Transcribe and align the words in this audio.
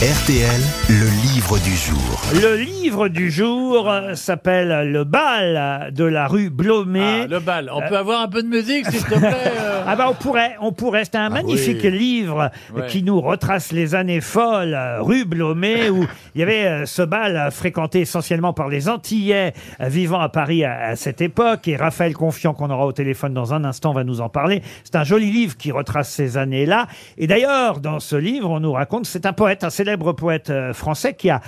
RTL, 0.00 0.62
le 0.88 1.04
livre 1.28 1.58
du 1.58 1.76
jour. 1.76 2.22
Le 2.32 2.56
livre 2.56 3.08
du 3.08 3.30
jour 3.30 3.86
euh, 3.90 4.14
s'appelle 4.14 4.90
Le 4.90 5.04
bal 5.04 5.92
de 5.92 6.04
la 6.04 6.26
rue 6.26 6.48
Blomet. 6.48 7.24
Ah, 7.24 7.26
le 7.26 7.38
bal. 7.38 7.70
On 7.70 7.86
peut 7.86 7.98
avoir 7.98 8.22
un 8.22 8.28
peu 8.28 8.42
de 8.42 8.48
musique, 8.48 8.86
s'il 8.90 9.04
te 9.04 9.18
plaît 9.18 9.52
euh 9.60 9.69
Ah 9.92 9.96
bah 9.96 10.06
on 10.08 10.14
pourrait, 10.14 10.56
on 10.60 10.70
pourrait. 10.72 11.04
C'est 11.04 11.16
un 11.16 11.28
magnifique 11.30 11.80
oui. 11.82 11.90
livre 11.90 12.50
Ouais. 12.74 12.86
qui 12.86 13.02
nous 13.02 13.20
retrace 13.20 13.72
les 13.72 13.96
années 13.96 14.20
folles, 14.20 14.74
euh, 14.74 15.02
rue 15.02 15.24
Blomet, 15.24 15.90
où 15.90 16.06
il 16.34 16.40
y 16.40 16.42
avait 16.44 16.64
euh, 16.66 16.86
ce 16.86 17.02
bal 17.02 17.36
euh, 17.36 17.50
fréquenté 17.50 18.00
essentiellement 18.00 18.52
par 18.52 18.68
les 18.68 18.88
Antillais 18.88 19.52
euh, 19.80 19.88
vivant 19.88 20.20
à 20.20 20.28
Paris 20.28 20.64
à, 20.64 20.78
à 20.90 20.96
cette 20.96 21.20
époque. 21.20 21.66
Et 21.66 21.74
Raphaël 21.76 22.14
Confiant, 22.14 22.54
qu'on 22.54 22.70
aura 22.70 22.86
au 22.86 22.92
téléphone 22.92 23.34
dans 23.34 23.52
un 23.52 23.64
instant, 23.64 23.92
va 23.92 24.04
nous 24.04 24.20
en 24.20 24.28
parler. 24.28 24.62
C'est 24.84 24.94
un 24.94 25.04
joli 25.04 25.30
livre 25.32 25.56
qui 25.56 25.72
retrace 25.72 26.08
ces 26.08 26.36
années-là. 26.36 26.86
Et 27.18 27.26
d'ailleurs, 27.26 27.80
dans 27.80 27.98
ce 27.98 28.14
livre, 28.14 28.48
on 28.50 28.60
nous 28.60 28.72
raconte, 28.72 29.06
c'est 29.06 29.26
un 29.26 29.32
poète, 29.32 29.64
un 29.64 29.70
célèbre 29.70 30.12
poète 30.12 30.50
euh, 30.50 30.72
français 30.72 31.14
qui 31.14 31.30
a 31.30 31.40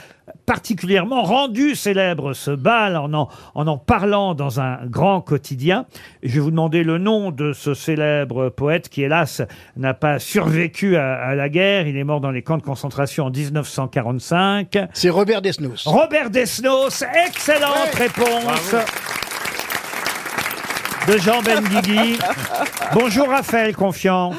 particulièrement 0.46 1.22
rendu 1.22 1.74
célèbre 1.74 2.32
ce 2.32 2.50
bal 2.50 2.96
en 2.96 3.12
en, 3.14 3.28
en 3.54 3.66
en 3.66 3.78
parlant 3.78 4.34
dans 4.34 4.60
un 4.60 4.78
grand 4.86 5.20
quotidien. 5.20 5.86
Et 6.22 6.28
Je 6.28 6.34
vais 6.34 6.40
vous 6.40 6.50
demander 6.50 6.82
le 6.82 6.98
nom 6.98 7.30
de 7.30 7.52
ce 7.52 7.74
célèbre 7.74 8.48
poète 8.48 8.88
qui, 8.88 9.02
hélas, 9.02 9.42
n'a 9.76 9.94
pas 9.94 10.18
survécu 10.18 10.96
à, 10.96 11.14
à 11.14 11.34
la 11.34 11.48
guerre. 11.48 11.86
Il 11.86 11.96
est 11.96 12.04
mort 12.04 12.20
dans 12.20 12.30
les 12.30 12.42
camps 12.42 12.58
de 12.58 12.62
concentration 12.62 13.26
en 13.26 13.30
1945. 13.30 14.78
C'est 14.92 15.10
Robert 15.10 15.42
Desnos. 15.42 15.84
Robert 15.86 16.30
Desnos, 16.30 17.02
excellente 17.26 17.94
réponse 17.94 18.74
de 21.08 21.18
Jean 21.18 21.42
Benguigui. 21.42 22.18
Bonjour 22.94 23.28
Raphaël 23.28 23.74
Confiant. 23.74 24.32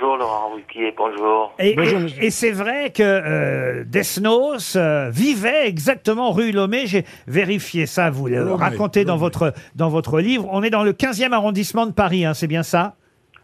Bonjour 0.00 0.16
Laurent 0.16 0.50
Ruquier, 0.54 0.94
bonjour. 0.96 1.52
Et, 1.58 1.74
Bonjour, 1.74 1.98
et- 1.98 2.02
monsieur. 2.04 2.22
et 2.24 2.30
c'est 2.30 2.52
vrai 2.52 2.90
que 2.90 3.02
euh, 3.02 3.84
Desnos 3.86 4.74
euh, 4.76 5.10
vivait 5.10 5.68
exactement 5.68 6.30
rue 6.32 6.52
Lomé. 6.52 6.86
J'ai 6.86 7.04
vérifié 7.26 7.84
ça, 7.84 8.08
vous 8.08 8.26
le 8.28 8.36
Lomé, 8.38 8.54
racontez 8.54 9.04
dans 9.04 9.18
votre, 9.18 9.52
dans 9.76 9.90
votre 9.90 10.20
livre. 10.20 10.46
On 10.50 10.62
est 10.62 10.70
dans 10.70 10.84
le 10.84 10.92
15e 10.92 11.32
arrondissement 11.34 11.84
de 11.84 11.92
Paris, 11.92 12.24
hein, 12.24 12.32
c'est 12.32 12.46
bien 12.46 12.62
ça? 12.62 12.94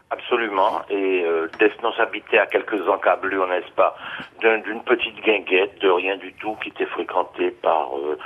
Absolument. 0.09 0.81
Et 0.89 1.21
euh, 1.25 1.47
Desnos 1.59 1.93
habitait 1.99 2.37
à 2.39 2.47
quelques 2.47 2.87
encablures, 2.89 3.45
n'est-ce 3.47 3.71
pas, 3.75 3.95
d'un- 4.41 4.59
d'une 4.59 4.81
petite 4.81 5.21
guinguette 5.23 5.79
de 5.81 5.89
rien 5.89 6.15
du 6.17 6.33
tout 6.39 6.55
qui 6.63 6.69
était 6.69 6.85
fréquentée 6.85 7.51
par 7.51 7.89
euh, 7.97 8.17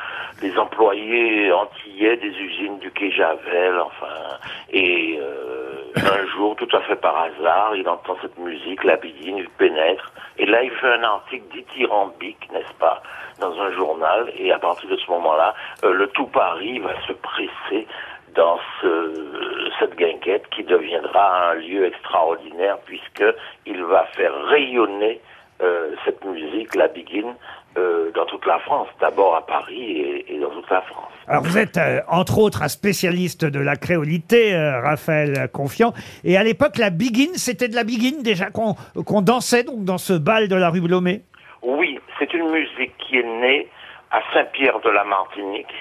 les 0.44 0.56
employés 0.58 1.52
antillais 1.52 2.16
des 2.18 2.30
usines 2.30 2.78
du 2.80 2.92
quai 2.92 3.12
Javel, 3.12 3.74
enfin. 3.84 4.38
Et 4.72 5.18
euh, 5.20 5.51
un 5.96 6.26
jour, 6.28 6.56
tout 6.56 6.68
à 6.76 6.82
fait 6.82 6.96
par 6.96 7.18
hasard, 7.18 7.76
il 7.76 7.88
entend 7.88 8.18
cette 8.22 8.38
musique, 8.38 8.84
la 8.84 8.98
bidine, 8.98 9.38
il 9.38 9.50
pénètre. 9.50 10.12
Et 10.38 10.46
là, 10.46 10.64
il 10.64 10.72
fait 10.72 10.94
un 10.94 11.04
article 11.04 11.46
dithyrambique, 11.54 12.52
n'est-ce 12.52 12.74
pas, 12.80 13.02
dans 13.40 13.60
un 13.60 13.72
journal. 13.72 14.32
Et 14.38 14.52
à 14.52 14.60
partir 14.60 14.90
de 14.90 14.98
ce 14.98 15.10
moment-là, 15.12 15.54
euh, 15.84 15.94
le 15.94 16.08
tout 16.08 16.28
Paris 16.28 16.80
va 16.80 16.94
se 17.08 17.14
presser 17.14 17.88
dans 18.36 18.60
ce, 18.82 19.70
cette 19.80 19.96
guinguette 19.96 20.48
qui 20.50 20.64
deviendra 20.64 21.52
un 21.52 21.54
lieu 21.56 21.86
extraordinaire 21.86 22.78
puisque 22.86 23.26
il 23.66 23.84
va 23.84 24.06
faire 24.16 24.34
rayonner 24.46 25.22
euh, 25.62 25.92
cette 26.06 26.24
musique, 26.26 26.76
la 26.76 26.88
biguine, 26.88 27.34
euh, 27.78 28.12
dans 28.14 28.26
toute 28.26 28.46
la 28.46 28.60
France, 28.60 28.88
d'abord 29.00 29.36
à 29.36 29.46
Paris 29.46 29.82
et, 29.82 30.36
et 30.36 30.40
dans 30.40 30.50
toute 30.50 30.70
la 30.70 30.82
France. 30.82 31.12
Alors 31.28 31.44
vous 31.44 31.58
êtes 31.58 31.78
euh, 31.78 32.02
entre 32.08 32.40
autres 32.40 32.64
un 32.64 32.68
spécialiste 32.68 33.46
de 33.46 33.60
la 33.60 33.76
créolité, 33.76 34.56
Raphaël 34.56 35.50
Confiant. 35.54 35.94
Et 36.24 36.38
à 36.38 36.44
l'époque, 36.44 36.78
la 36.78 36.90
biguine, 36.90 37.36
c'était 37.36 37.68
de 37.68 37.76
la 37.76 37.84
biguine 37.84 38.24
déjà 38.24 38.50
qu'on 38.50 38.76
qu'on 39.06 39.22
dansait 39.22 39.64
donc 39.64 39.84
dans 39.86 39.98
ce 39.98 40.14
bal 40.14 40.48
de 40.48 40.56
la 40.56 40.70
rue 40.70 40.82
Blomet. 40.82 41.22
Oui, 41.62 42.00
c'est 42.18 42.34
une 42.34 42.50
musique 42.50 42.98
qui 42.98 43.20
est 43.20 43.24
née 43.24 43.68
à 44.12 44.22
Saint-Pierre 44.34 44.80
de 44.82 44.90
la 44.90 45.04
Martinique 45.04 45.74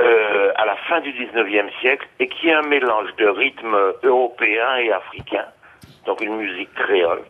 euh, 0.00 0.52
à 0.54 0.64
la 0.64 0.76
fin 0.88 1.00
du 1.00 1.12
19e 1.12 1.70
siècle 1.80 2.06
et 2.20 2.28
qui 2.28 2.48
est 2.48 2.54
un 2.54 2.62
mélange 2.62 3.08
de 3.16 3.26
rythmes 3.26 3.76
européens 4.04 4.76
et 4.76 4.92
africains, 4.92 5.46
donc 6.06 6.20
une 6.20 6.36
musique 6.36 6.72
créole, 6.74 7.22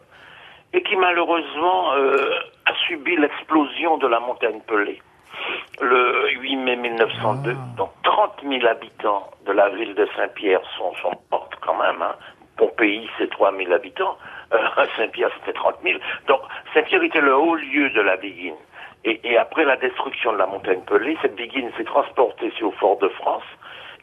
et 0.73 0.83
qui 0.83 0.97
malheureusement 0.97 1.93
euh, 1.95 2.31
a 2.67 2.75
subi 2.87 3.17
l'explosion 3.17 3.99
de 3.99 4.06
la 4.06 4.21
montagne 4.21 4.61
Pelée. 4.67 5.01
Le 5.81 6.31
8 6.41 6.56
mai 6.56 6.77
1902, 6.77 7.56
donc 7.77 7.91
30 8.03 8.43
000 8.43 8.67
habitants 8.67 9.31
de 9.47 9.53
la 9.53 9.69
ville 9.71 9.95
de 9.95 10.07
Saint-Pierre 10.17 10.61
sont, 10.77 10.93
sont 10.97 11.12
morts 11.31 11.49
quand 11.61 11.77
même. 11.77 12.03
Hein. 12.03 12.15
Pompéi, 12.57 13.09
c'est 13.17 13.31
3 13.31 13.57
000 13.57 13.73
habitants. 13.73 14.19
Euh, 14.53 14.59
Saint-Pierre, 14.97 15.31
c'était 15.39 15.53
30 15.53 15.77
000. 15.83 15.99
Donc, 16.27 16.41
Saint-Pierre 16.75 17.03
était 17.03 17.21
le 17.21 17.37
haut 17.37 17.55
lieu 17.55 17.91
de 17.91 18.01
la 18.01 18.17
Biguine. 18.17 18.57
Et, 19.05 19.21
et 19.23 19.39
après 19.39 19.65
la 19.65 19.77
destruction 19.77 20.33
de 20.33 20.39
la 20.39 20.47
montagne 20.47 20.81
Pelée, 20.87 21.17
cette 21.23 21.37
Biguine 21.37 21.71
s'est 21.77 21.84
transportée 21.84 22.51
sur 22.57 22.75
Fort-de-France. 22.75 23.45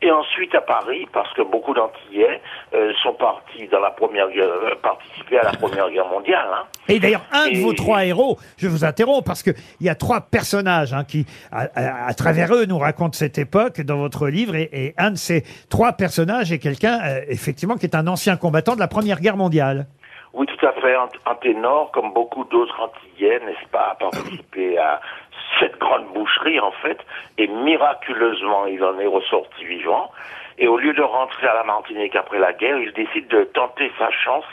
Et 0.02 0.12
ensuite 0.12 0.54
à 0.54 0.62
Paris, 0.62 1.08
parce 1.14 1.32
que 1.34 1.42
beaucoup 1.42 1.74
d'Antillais 1.74 2.42
euh, 2.74 2.92
sont 3.02 3.14
partis 3.14 3.68
dans 3.70 3.80
la 3.80 3.92
première 3.92 4.30
guerre, 4.30 4.44
euh, 4.46 4.76
participer 4.82 5.40
à 5.40 5.44
la 5.44 5.52
première 5.54 5.90
guerre 5.90 6.08
mondiale. 6.08 6.48
Hein. 6.54 6.64
Et 6.90 7.00
d'ailleurs, 7.00 7.24
un 7.32 7.50
de 7.50 7.58
vos 7.60 7.74
trois 7.74 8.06
héros, 8.06 8.38
je 8.58 8.68
vous 8.68 8.84
interromps 8.84 9.24
parce 9.26 9.42
que 9.42 9.52
il 9.80 9.86
y 9.88 9.90
a 9.90 9.96
trois 9.96 10.22
personnages 10.22 10.94
hein, 10.94 11.06
qui, 11.06 11.26
à, 11.52 11.68
à- 11.76 12.08
à 12.08 12.14
travers 12.14 12.54
eux, 12.54 12.66
nous 12.66 12.78
racontent 12.78 13.14
cette 13.14 13.38
époque 13.38 13.82
dans 13.82 13.98
votre 13.98 14.28
livre. 14.28 14.56
Et, 14.56 14.70
et 14.74 14.94
un 14.98 15.12
de 15.12 15.18
ces 15.18 15.44
trois 15.70 15.94
personnages 15.94 16.52
est 16.52 16.60
quelqu'un, 16.60 17.00
euh, 17.04 17.22
effectivement, 17.30 17.76
qui 17.76 17.86
est 17.86 17.96
un 17.96 18.06
ancien 18.08 18.36
combattant 18.38 18.76
de 18.76 18.80
la 18.82 18.88
Première 18.90 19.20
Guerre 19.22 19.38
mondiale. 19.38 19.88
Oui, 20.34 20.46
tout 20.48 20.66
à 20.66 20.74
fait. 20.74 20.94
Un, 20.94 21.08
un 21.32 21.36
ténor, 21.36 21.92
comme 21.92 22.12
beaucoup 22.14 22.44
d'autres 22.44 22.76
Antillais, 22.82 23.40
n'est-ce 23.46 23.70
pas, 23.72 23.92
a 23.92 23.96
participé 23.96 24.78
à 24.78 25.00
cette 25.60 25.78
grande 25.80 26.06
boucherie, 26.14 26.60
en 26.60 26.72
fait, 26.72 26.98
et 27.38 27.48
miraculeusement, 27.48 28.66
il 28.66 28.84
en 28.84 29.00
est 29.00 29.08
ressorti 29.08 29.64
vivant. 29.66 30.12
Et 30.58 30.68
au 30.68 30.78
lieu 30.78 30.94
de 30.94 31.02
rentrer 31.02 31.48
à 31.48 31.54
la 31.54 31.64
Martinique 31.64 32.16
après 32.16 32.40
la 32.40 32.54
guerre, 32.54 32.78
il 32.80 32.94
décide 32.94 33.28
de 33.28 33.44
tenter 33.44 33.92
sa 34.00 34.10
chance 34.12 34.46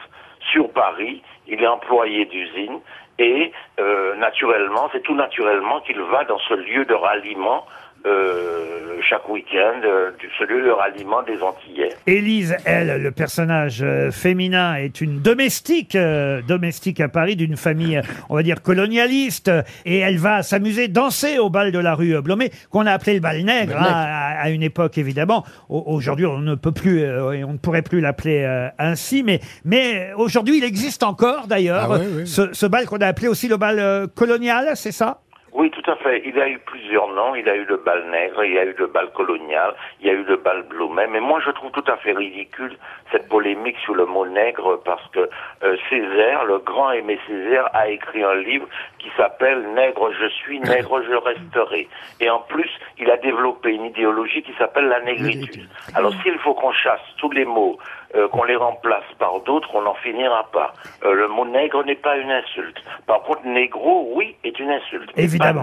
sur 0.50 0.70
Paris. 0.72 1.22
Il 1.46 1.62
est 1.62 1.66
employé 1.66 2.24
d'usine 2.26 2.80
et, 3.18 3.52
euh, 3.78 4.16
naturellement, 4.16 4.88
c'est 4.92 5.02
tout 5.02 5.14
naturellement 5.14 5.80
qu'il 5.80 6.00
va 6.00 6.24
dans 6.24 6.38
ce 6.38 6.54
lieu 6.54 6.84
de 6.84 6.94
ralliement 6.94 7.66
euh, 8.06 8.96
chaque 9.08 9.28
week-end, 9.28 9.80
euh, 9.84 10.10
du- 10.18 10.28
ce 10.38 10.44
lieu 10.44 10.62
de 10.64 10.70
ralliement 10.70 11.22
des 11.22 11.40
Antillais. 11.42 11.90
Élise, 12.06 12.56
elle, 12.64 13.02
le 13.02 13.10
personnage 13.10 13.80
euh, 13.82 14.10
féminin, 14.10 14.74
est 14.76 15.00
une 15.00 15.20
domestique, 15.20 15.96
euh, 15.96 16.40
domestique 16.42 17.00
à 17.00 17.08
Paris 17.08 17.36
d'une 17.36 17.56
famille, 17.56 18.00
on 18.28 18.36
va 18.36 18.42
dire 18.42 18.62
colonialiste, 18.62 19.50
et 19.84 19.98
elle 19.98 20.18
va 20.18 20.42
s'amuser, 20.42 20.88
danser 20.88 21.38
au 21.38 21.50
bal 21.50 21.72
de 21.72 21.78
la 21.78 21.94
rue 21.94 22.20
Blomet, 22.22 22.50
qu'on 22.70 22.86
a 22.86 22.92
appelé 22.92 23.14
le 23.14 23.20
bal 23.20 23.42
nègre, 23.42 23.76
hein, 23.76 23.84
à, 23.86 24.42
à 24.42 24.50
une 24.50 24.62
époque 24.62 24.98
évidemment. 24.98 25.44
Au- 25.68 25.82
Aujourd'hui, 25.92 26.26
on 26.26 26.38
ne 26.38 26.54
peut 26.54 26.72
plus, 26.72 27.02
euh, 27.02 27.32
et 27.32 27.44
on 27.44 27.52
ne 27.54 27.58
pourrait 27.58 27.82
plus 27.82 28.00
l'appeler 28.00 28.42
euh, 28.44 28.68
ainsi, 28.78 29.22
mais 29.22 29.40
mais 29.64 30.10
aujourd'hui, 30.16 30.58
il 30.58 30.64
existe 30.64 31.02
encore 31.02 31.46
d'ailleurs 31.46 31.90
Ah 31.92 31.98
ouais, 31.98 32.06
ouais. 32.06 32.26
ce, 32.26 32.52
ce 32.52 32.66
bal 32.66 32.86
qu'on 32.86 32.98
a 32.98 33.06
appelé 33.06 33.28
aussi 33.28 33.48
le 33.48 33.56
bal 33.56 33.78
euh, 33.78 34.06
colonial, 34.06 34.70
c'est 34.74 34.92
ça? 34.92 35.20
Oui, 35.52 35.70
tout 35.70 35.90
à 35.90 35.96
fait. 35.96 36.22
Il 36.24 36.40
a 36.40 36.48
eu 36.48 36.58
plusieurs 36.58 37.08
noms. 37.08 37.34
Il 37.34 37.48
a 37.48 37.54
eu 37.56 37.64
le 37.64 37.76
bal 37.76 38.08
nègre, 38.10 38.42
il 38.44 38.52
y 38.52 38.58
a 38.58 38.64
eu 38.64 38.74
le 38.78 38.86
bal 38.86 39.10
colonial, 39.12 39.74
il 40.00 40.06
y 40.06 40.10
a 40.10 40.14
eu 40.14 40.22
le 40.22 40.36
bal 40.36 40.62
Blomet. 40.62 41.06
Mais 41.08 41.20
moi, 41.20 41.40
je 41.44 41.50
trouve 41.50 41.70
tout 41.72 41.84
à 41.86 41.96
fait 41.98 42.12
ridicule 42.12 42.76
cette 43.10 43.28
polémique 43.28 43.76
sur 43.84 43.94
le 43.94 44.06
mot 44.06 44.26
nègre 44.26 44.80
parce 44.84 45.06
que 45.08 45.28
euh, 45.62 45.76
Césaire, 45.90 46.44
le 46.44 46.58
grand 46.58 46.92
Aimé 46.92 47.18
Césaire, 47.26 47.68
a 47.74 47.88
écrit 47.88 48.22
un 48.22 48.34
livre 48.36 48.66
qui 48.98 49.10
s'appelle 49.16 49.74
Nègre 49.74 50.10
je 50.12 50.28
suis, 50.28 50.58
nègre 50.60 51.02
je 51.02 51.14
resterai. 51.14 51.88
Et 52.20 52.30
en 52.30 52.40
plus, 52.40 52.70
il 52.98 53.10
a 53.10 53.18
développé 53.18 53.72
une 53.72 53.84
idéologie 53.84 54.42
qui 54.42 54.54
s'appelle 54.54 54.86
la 54.86 55.00
négritude. 55.00 55.68
Alors, 55.94 56.12
s'il 56.22 56.38
faut 56.38 56.54
qu'on 56.54 56.72
chasse 56.72 57.00
tous 57.18 57.30
les 57.30 57.44
mots, 57.44 57.78
euh, 58.14 58.28
qu'on 58.28 58.44
les 58.44 58.56
remplace 58.56 59.04
par 59.18 59.40
d'autres, 59.40 59.68
on 59.74 59.82
n'en 59.82 59.94
finira 59.94 60.48
pas. 60.52 60.74
Euh, 61.04 61.14
le 61.14 61.28
mot 61.28 61.46
nègre 61.46 61.84
n'est 61.84 61.94
pas 61.94 62.16
une 62.18 62.30
insulte. 62.30 62.76
Par 63.06 63.22
contre, 63.22 63.46
négro, 63.46 64.12
oui, 64.14 64.36
est 64.44 64.58
une 64.58 64.70
insulte. 64.70 65.10
Évidemment. 65.16 65.62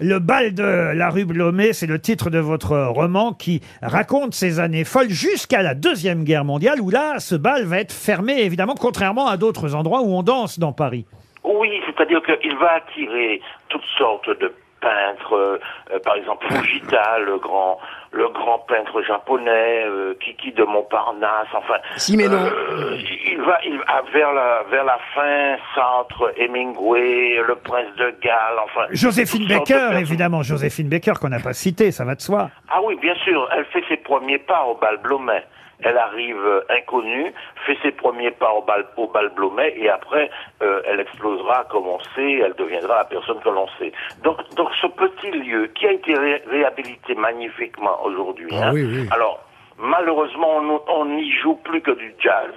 Le 0.00 0.18
bal 0.18 0.54
de 0.54 0.92
la 0.94 1.10
rue 1.10 1.24
Blomet, 1.24 1.72
c'est 1.72 1.86
le 1.86 2.00
titre 2.00 2.30
de 2.30 2.38
votre 2.38 2.76
roman 2.76 3.32
qui 3.32 3.60
raconte 3.82 4.34
ces 4.34 4.60
années 4.60 4.84
folles 4.84 5.10
jusqu'à 5.10 5.62
la 5.62 5.74
Deuxième 5.74 6.24
Guerre 6.24 6.44
mondiale, 6.44 6.80
où 6.80 6.90
là, 6.90 7.18
ce 7.18 7.34
bal 7.34 7.64
va 7.64 7.78
être 7.78 7.92
fermé, 7.92 8.40
évidemment, 8.40 8.74
contrairement 8.78 9.28
à 9.28 9.36
d'autres 9.36 9.74
endroits 9.74 10.00
où 10.02 10.14
on 10.14 10.22
danse 10.22 10.58
dans 10.58 10.72
Paris. 10.72 11.06
Oui, 11.44 11.80
c'est-à-dire 11.86 12.22
qu'il 12.22 12.56
va 12.56 12.72
attirer 12.72 13.40
toutes 13.68 13.84
sortes 13.98 14.30
de 14.40 14.52
peintres, 14.84 15.34
euh, 15.34 15.98
par 16.04 16.16
exemple 16.16 16.46
Fujita, 16.52 17.18
le 17.20 17.38
grand, 17.38 17.78
le 18.12 18.28
grand 18.28 18.58
peintre 18.68 19.02
japonais, 19.02 19.84
euh, 19.86 20.14
Kiki 20.20 20.52
de 20.52 20.64
Montparnasse, 20.64 21.48
enfin. 21.54 21.78
Siménon. 21.96 22.36
euh, 22.36 22.98
il 23.26 23.40
va, 23.40 23.58
il 23.64 23.78
va 23.78 24.02
vers 24.12 24.32
la, 24.32 24.62
vers 24.70 24.84
la 24.84 24.98
fin, 25.14 25.56
Centre, 25.74 26.32
Hemingway, 26.36 27.36
le 27.46 27.54
Prince 27.56 27.94
de 27.96 28.14
Galles, 28.22 28.58
enfin. 28.64 28.86
Joséphine 28.90 29.46
Baker, 29.48 29.98
évidemment, 29.98 30.42
Joséphine 30.42 30.88
Baker, 30.88 31.14
qu'on 31.20 31.30
n'a 31.30 31.40
pas 31.40 31.54
cité, 31.54 31.90
ça 31.90 32.04
va 32.04 32.14
de 32.14 32.20
soi. 32.20 32.50
Ah 32.70 32.80
oui, 32.84 32.96
bien 33.00 33.14
sûr, 33.24 33.48
elle 33.56 33.64
fait 33.66 33.84
ses 33.88 33.96
premiers 33.96 34.38
pas 34.38 34.64
au 34.64 34.76
bal 34.76 34.98
Blomet. 34.98 35.44
Elle 35.82 35.98
arrive 35.98 36.36
euh, 36.44 36.60
inconnue, 36.70 37.32
fait 37.66 37.76
ses 37.82 37.90
premiers 37.92 38.30
pas 38.30 38.52
au 38.52 38.62
bal, 38.62 38.86
au 38.96 39.06
bal 39.08 39.28
Blomet 39.30 39.74
et 39.76 39.88
après 39.90 40.30
euh, 40.62 40.80
elle 40.86 41.00
explosera 41.00 41.64
comme 41.70 41.86
on 41.88 41.98
sait, 42.14 42.32
elle 42.44 42.54
deviendra 42.54 42.98
la 42.98 43.04
personne 43.04 43.40
que 43.40 43.48
l'on 43.48 43.66
sait. 43.78 43.92
Donc, 44.22 44.38
donc 44.54 44.68
ce 44.80 44.86
petit 44.86 45.30
lieu 45.30 45.66
qui 45.74 45.86
a 45.86 45.92
été 45.92 46.14
ré- 46.14 46.42
réhabilité 46.46 47.14
magnifiquement 47.14 48.02
aujourd'hui. 48.04 48.50
Ah 48.52 48.68
hein. 48.68 48.70
oui, 48.72 48.84
oui. 48.84 49.08
Alors 49.10 49.40
malheureusement 49.78 50.60
on 50.88 51.04
n'y 51.06 51.30
joue 51.32 51.56
plus 51.56 51.80
que 51.82 51.90
du 51.90 52.14
jazz 52.20 52.52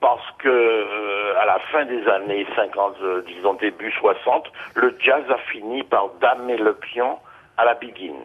parce 0.00 0.30
que 0.38 0.48
euh, 0.48 1.40
à 1.40 1.46
la 1.46 1.58
fin 1.72 1.84
des 1.86 2.06
années 2.08 2.46
50, 2.54 2.96
euh, 3.02 3.22
disons 3.26 3.54
début 3.54 3.90
60, 3.92 4.50
le 4.74 4.96
jazz 5.00 5.22
a 5.30 5.38
fini 5.50 5.82
par 5.82 6.08
damer 6.20 6.56
le 6.58 6.74
pion 6.74 7.18
à 7.56 7.64
la 7.64 7.74
biguine. 7.74 8.20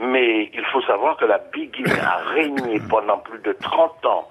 Mais 0.00 0.50
il 0.52 0.64
faut 0.66 0.82
savoir 0.82 1.16
que 1.16 1.24
la 1.24 1.38
biguine 1.38 1.90
a 2.00 2.16
régné 2.34 2.80
pendant 2.88 3.18
plus 3.18 3.40
de 3.40 3.52
30 3.52 4.06
ans 4.06 4.28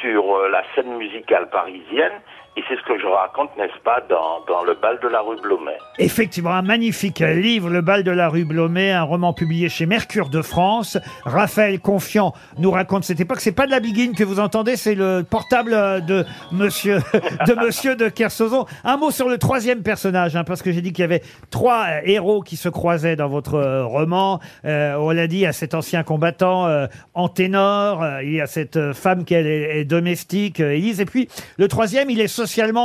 sur 0.00 0.36
euh, 0.36 0.48
la 0.48 0.62
scène 0.74 0.96
musicale 0.96 1.50
parisienne, 1.50 2.20
et 2.58 2.64
c'est 2.68 2.74
ce 2.74 2.82
que 2.82 2.98
je 2.98 3.06
raconte, 3.06 3.56
n'est-ce 3.56 3.80
pas, 3.84 4.02
dans, 4.10 4.44
dans 4.48 4.64
le 4.64 4.74
bal 4.74 4.98
de 5.00 5.06
la 5.06 5.20
rue 5.20 5.40
Blomet. 5.40 5.78
Effectivement, 5.98 6.50
un 6.50 6.62
magnifique 6.62 7.20
livre, 7.20 7.70
Le 7.70 7.82
bal 7.82 8.02
de 8.02 8.10
la 8.10 8.28
rue 8.28 8.44
Blomet, 8.44 8.90
un 8.90 9.04
roman 9.04 9.32
publié 9.32 9.68
chez 9.68 9.86
Mercure 9.86 10.28
de 10.28 10.42
France. 10.42 10.98
Raphaël 11.24 11.78
Confiant 11.78 12.32
nous 12.58 12.72
raconte 12.72 13.04
cette 13.04 13.20
époque. 13.20 13.40
C'est 13.40 13.52
pas 13.52 13.66
de 13.66 13.70
la 13.70 13.78
biguine 13.78 14.12
que 14.16 14.24
vous 14.24 14.40
entendez, 14.40 14.74
c'est 14.74 14.96
le 14.96 15.22
portable 15.22 15.72
euh, 15.72 16.00
de 16.00 16.24
monsieur 16.50 16.96
de 17.46 17.54
monsieur 17.64 17.94
de 17.94 18.08
Kersauzon. 18.08 18.66
Un 18.82 18.96
mot 18.96 19.12
sur 19.12 19.28
le 19.28 19.38
troisième 19.38 19.84
personnage, 19.84 20.34
hein, 20.34 20.42
parce 20.42 20.60
que 20.60 20.72
j'ai 20.72 20.80
dit 20.80 20.92
qu'il 20.92 21.02
y 21.02 21.04
avait 21.04 21.22
trois 21.50 21.84
euh, 21.84 22.00
héros 22.06 22.42
qui 22.42 22.56
se 22.56 22.68
croisaient 22.68 23.14
dans 23.14 23.28
votre 23.28 23.54
euh, 23.54 23.84
roman. 23.84 24.40
Euh, 24.64 24.96
on 24.96 25.10
l'a 25.10 25.28
dit, 25.28 25.46
a 25.46 25.52
cet 25.52 25.74
ancien 25.74 26.02
combattant 26.02 26.66
euh, 26.66 26.86
en 27.14 27.28
ténor, 27.28 28.02
euh, 28.02 28.22
il 28.24 28.32
y 28.32 28.40
a 28.40 28.48
cette 28.48 28.76
euh, 28.76 28.92
femme 28.94 29.24
qui 29.24 29.34
elle, 29.34 29.46
est, 29.46 29.80
est 29.80 29.84
domestique, 29.84 30.58
euh, 30.58 30.72
Élise, 30.72 31.00
et 31.00 31.04
puis 31.04 31.28
le 31.56 31.68
troisième, 31.68 32.10
il 32.10 32.20
est 32.20 32.26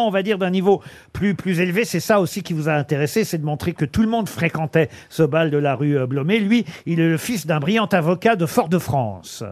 on 0.08 0.10
va 0.10 0.24
dire, 0.24 0.38
d'un 0.38 0.50
niveau 0.50 0.82
plus 1.14 1.36
plus 1.36 1.60
élevé. 1.60 1.86
C'est 1.86 2.00
ça 2.00 2.20
aussi 2.20 2.44
qui 2.44 2.54
vous 2.54 2.70
a 2.70 2.74
intéressé, 2.74 3.24
c'est 3.24 3.38
de 3.38 3.46
montrer 3.46 3.74
que 3.74 3.86
tout 3.86 4.02
le 4.02 4.10
monde 4.10 4.30
fréquentait 4.30 4.90
ce 5.10 5.24
bal 5.24 5.52
de 5.52 5.58
la 5.58 5.76
rue 5.76 5.98
euh, 5.98 6.06
Blomet. 6.06 6.40
Lui, 6.40 6.66
il 6.86 7.00
est 7.00 7.10
le 7.10 7.18
fils 7.18 7.46
d'un 7.46 7.60
brillant 7.60 7.88
avocat 7.92 8.36
de 8.36 8.46
Fort-de-France. 8.46 9.44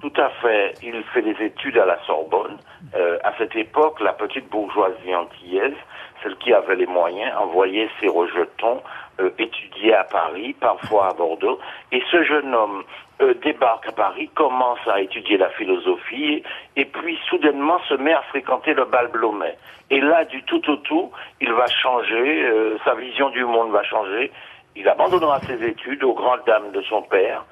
Tout 0.00 0.12
à 0.16 0.30
fait. 0.40 0.74
Il 0.82 0.94
fait 1.12 1.22
des 1.22 1.36
études 1.44 1.76
à 1.76 1.84
la 1.84 1.98
Sorbonne. 2.06 2.56
Euh, 2.94 3.18
à 3.22 3.32
cette 3.36 3.54
époque, 3.54 4.00
la 4.00 4.14
petite 4.14 4.48
bourgeoisie 4.48 5.14
antillaise, 5.14 5.76
celle 6.22 6.36
qui 6.36 6.52
avait 6.52 6.76
les 6.76 6.86
moyens, 6.86 7.32
envoyait 7.38 7.88
ses 8.00 8.08
rejetons 8.08 8.82
euh, 9.20 9.30
étudier 9.38 9.94
à 9.94 10.04
Paris, 10.04 10.54
parfois 10.58 11.08
à 11.08 11.14
Bordeaux. 11.14 11.58
Et 11.92 12.02
ce 12.10 12.22
jeune 12.24 12.54
homme 12.54 12.84
euh, 13.20 13.34
débarque 13.42 13.88
à 13.88 13.92
Paris, 13.92 14.30
commence 14.34 14.78
à 14.86 15.00
étudier 15.00 15.36
la 15.36 15.50
philosophie, 15.50 16.42
et 16.76 16.84
puis 16.84 17.18
soudainement 17.28 17.78
se 17.88 17.94
met 17.94 18.12
à 18.14 18.22
fréquenter 18.22 18.72
le 18.74 18.84
bal 18.86 19.08
Blomet. 19.08 19.56
Et 19.90 20.00
là, 20.00 20.24
du 20.24 20.42
tout 20.44 20.70
au 20.70 20.76
tout, 20.76 21.10
il 21.40 21.52
va 21.52 21.66
changer, 21.66 22.44
euh, 22.44 22.78
sa 22.84 22.94
vision 22.94 23.28
du 23.30 23.44
monde 23.44 23.72
va 23.72 23.82
changer. 23.82 24.30
Il 24.76 24.88
abandonnera 24.88 25.40
ses 25.40 25.62
études 25.64 26.04
aux 26.04 26.14
grandes 26.14 26.44
dames 26.46 26.70
de 26.72 26.80
son 26.82 27.02
père. 27.02 27.44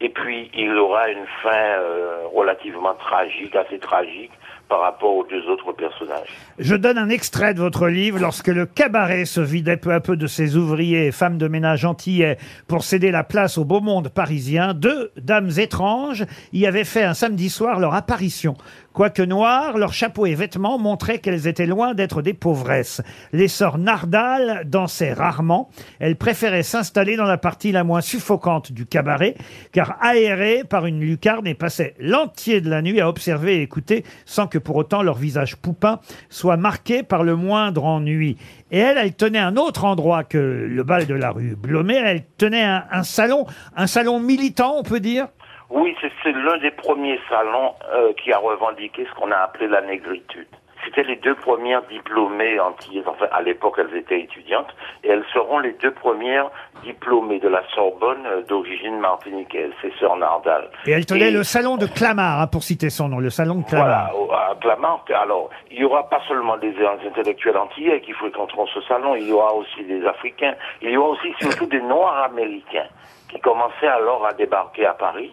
Et 0.00 0.08
puis, 0.08 0.50
il 0.54 0.70
aura 0.78 1.10
une 1.10 1.26
fin 1.42 1.50
euh, 1.50 2.26
relativement 2.34 2.94
tragique, 2.94 3.54
assez 3.54 3.78
tragique, 3.78 4.30
par 4.70 4.80
rapport 4.80 5.16
aux 5.16 5.24
deux 5.24 5.46
autres 5.48 5.72
personnages. 5.72 6.30
Je 6.58 6.76
donne 6.76 6.96
un 6.96 7.08
extrait 7.08 7.54
de 7.54 7.58
votre 7.58 7.88
livre. 7.88 8.18
Lorsque 8.20 8.46
le 8.46 8.66
cabaret 8.66 9.24
se 9.24 9.40
vidait 9.40 9.76
peu 9.76 9.92
à 9.92 10.00
peu 10.00 10.16
de 10.16 10.28
ses 10.28 10.56
ouvriers 10.56 11.08
et 11.08 11.12
femmes 11.12 11.38
de 11.38 11.48
ménage 11.48 11.84
antillais 11.84 12.38
pour 12.68 12.84
céder 12.84 13.10
la 13.10 13.24
place 13.24 13.58
au 13.58 13.64
beau 13.64 13.80
monde 13.80 14.08
parisien, 14.08 14.72
deux 14.72 15.10
dames 15.16 15.50
étranges 15.58 16.24
y 16.52 16.66
avaient 16.66 16.84
fait 16.84 17.02
un 17.02 17.14
samedi 17.14 17.50
soir 17.50 17.80
leur 17.80 17.94
apparition. 17.94 18.54
Quoique 18.92 19.22
noires, 19.22 19.78
leurs 19.78 19.92
chapeaux 19.92 20.26
et 20.26 20.34
vêtements 20.34 20.78
montraient 20.78 21.18
qu'elles 21.18 21.46
étaient 21.46 21.66
loin 21.66 21.94
d'être 21.94 22.22
des 22.22 22.34
pauvresses. 22.34 23.02
Les 23.32 23.46
sœurs 23.46 23.78
Nardal 23.78 24.62
dansaient 24.66 25.12
rarement. 25.12 25.70
Elles 26.00 26.16
préféraient 26.16 26.64
s'installer 26.64 27.16
dans 27.16 27.24
la 27.24 27.38
partie 27.38 27.70
la 27.70 27.84
moins 27.84 28.00
suffocante 28.00 28.72
du 28.72 28.86
cabaret, 28.86 29.36
car 29.72 29.89
aérées 30.00 30.62
par 30.68 30.86
une 30.86 31.00
lucarne 31.00 31.46
et 31.46 31.54
passaient 31.54 31.94
l'entier 31.98 32.60
de 32.60 32.70
la 32.70 32.82
nuit 32.82 33.00
à 33.00 33.08
observer 33.08 33.56
et 33.56 33.62
écouter 33.62 34.04
sans 34.24 34.46
que 34.46 34.58
pour 34.58 34.76
autant 34.76 35.02
leur 35.02 35.16
visage 35.16 35.56
poupin 35.56 36.00
soit 36.28 36.56
marqué 36.56 37.02
par 37.02 37.24
le 37.24 37.36
moindre 37.36 37.84
ennui. 37.84 38.36
Et 38.70 38.78
elle, 38.78 38.98
elle 38.98 39.14
tenait 39.14 39.38
un 39.38 39.56
autre 39.56 39.84
endroit 39.84 40.24
que 40.24 40.38
le 40.38 40.82
bal 40.82 41.06
de 41.06 41.14
la 41.14 41.30
rue 41.30 41.56
Blomet. 41.56 41.96
Elle 41.96 42.24
tenait 42.38 42.62
un, 42.64 43.02
salon, 43.02 43.46
un 43.76 43.86
salon 43.86 44.20
militant, 44.20 44.76
on 44.76 44.82
peut 44.82 45.00
dire? 45.00 45.28
Oui, 45.70 45.94
c'est 46.00 46.10
c'est 46.22 46.32
l'un 46.32 46.58
des 46.58 46.70
premiers 46.70 47.18
salons 47.28 47.74
euh, 47.94 48.12
qui 48.14 48.32
a 48.32 48.38
revendiqué 48.38 49.06
ce 49.08 49.14
qu'on 49.18 49.30
a 49.30 49.36
appelé 49.36 49.68
la 49.68 49.80
négritude. 49.82 50.48
C'était 50.92 51.06
les 51.08 51.16
deux 51.16 51.36
premières 51.36 51.82
diplômées 51.82 52.58
antillaises. 52.58 53.04
Enfin, 53.06 53.26
à 53.30 53.42
l'époque, 53.42 53.76
elles 53.78 53.96
étaient 53.96 54.20
étudiantes. 54.20 54.74
Et 55.04 55.08
elles 55.08 55.24
seront 55.32 55.60
les 55.60 55.72
deux 55.74 55.92
premières 55.92 56.50
diplômées 56.82 57.38
de 57.38 57.48
la 57.48 57.62
Sorbonne 57.74 58.26
euh, 58.26 58.42
d'origine 58.42 58.98
martiniquaise. 58.98 59.70
C'est 59.80 59.92
Sœur 60.00 60.16
Nardal. 60.16 60.68
Et 60.86 60.90
elle 60.90 61.06
tenait 61.06 61.28
Et- 61.28 61.30
le 61.30 61.44
salon 61.44 61.76
de 61.76 61.86
Clamart, 61.86 62.40
hein, 62.40 62.46
pour 62.48 62.64
citer 62.64 62.90
son 62.90 63.08
nom, 63.08 63.18
le 63.20 63.30
salon 63.30 63.56
de 63.60 63.64
Clamart. 63.64 64.10
Voilà, 64.12 64.16
au- 64.16 64.32
à 64.32 64.56
Clamart. 64.60 65.04
Alors, 65.14 65.50
il 65.70 65.78
y 65.78 65.84
aura 65.84 66.08
pas 66.08 66.20
seulement 66.26 66.56
des 66.56 66.74
intellectuels 67.06 67.56
antillais 67.56 68.00
qui 68.00 68.12
fréquenteront 68.12 68.66
ce 68.66 68.80
salon, 68.82 69.14
il 69.14 69.28
y 69.28 69.32
aura 69.32 69.54
aussi 69.54 69.84
des 69.84 70.04
Africains, 70.06 70.54
il 70.82 70.90
y 70.90 70.96
aura 70.96 71.10
aussi 71.10 71.32
surtout 71.40 71.66
des 71.66 71.80
Noirs 71.82 72.24
américains 72.24 72.86
qui 73.30 73.38
commençaient 73.40 73.86
alors 73.86 74.26
à 74.26 74.32
débarquer 74.32 74.86
à 74.86 74.94
Paris. 74.94 75.32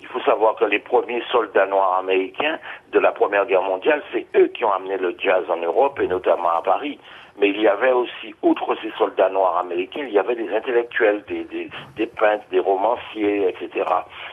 Il 0.00 0.06
faut 0.06 0.20
savoir 0.20 0.56
que 0.56 0.64
les 0.64 0.78
premiers 0.78 1.22
soldats 1.30 1.66
noirs 1.66 1.98
américains 1.98 2.58
de 2.92 2.98
la 2.98 3.12
Première 3.12 3.46
Guerre 3.46 3.62
mondiale, 3.62 4.02
c'est 4.12 4.26
eux 4.36 4.48
qui 4.48 4.64
ont 4.64 4.72
amené 4.72 4.96
le 4.96 5.14
jazz 5.18 5.44
en 5.48 5.58
Europe 5.58 6.00
et 6.00 6.06
notamment 6.06 6.50
à 6.50 6.62
Paris. 6.62 6.98
Mais 7.38 7.50
il 7.50 7.60
y 7.60 7.68
avait 7.68 7.92
aussi, 7.92 8.34
outre 8.42 8.76
ces 8.82 8.90
soldats 8.98 9.30
noirs 9.30 9.58
américains, 9.58 10.02
il 10.02 10.12
y 10.12 10.18
avait 10.18 10.34
des 10.34 10.54
intellectuels, 10.54 11.24
des, 11.26 12.06
peintres, 12.06 12.44
des 12.50 12.60
romanciers, 12.60 13.48
etc. 13.48 13.88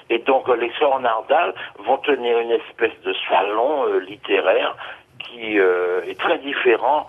Et 0.09 0.19
donc 0.19 0.49
euh, 0.49 0.55
les 0.55 0.71
sœurs 0.77 0.99
Nardal 0.99 1.53
vont 1.79 1.97
tenir 1.99 2.39
une 2.39 2.51
espèce 2.51 2.99
de 3.05 3.13
salon 3.29 3.87
euh, 3.87 3.99
littéraire 3.99 4.75
qui 5.19 5.59
euh, 5.59 6.01
est 6.05 6.19
très 6.19 6.37
différent 6.39 7.07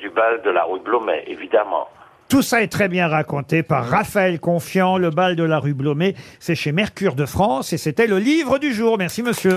du 0.00 0.08
bal 0.08 0.40
de 0.42 0.50
la 0.50 0.64
rue 0.64 0.80
Blomet, 0.80 1.24
évidemment. 1.26 1.88
Tout 2.28 2.42
ça 2.42 2.62
est 2.62 2.68
très 2.68 2.88
bien 2.88 3.08
raconté 3.08 3.62
par 3.62 3.88
Raphaël 3.88 4.38
Confiant, 4.38 4.98
le 4.98 5.08
bal 5.08 5.34
de 5.34 5.44
la 5.44 5.58
rue 5.58 5.72
Blomet. 5.72 6.14
C'est 6.40 6.54
chez 6.54 6.72
Mercure 6.72 7.14
de 7.14 7.24
France 7.24 7.72
et 7.72 7.78
c'était 7.78 8.06
le 8.06 8.18
livre 8.18 8.58
du 8.58 8.74
jour. 8.74 8.98
Merci 8.98 9.22
monsieur. 9.22 9.56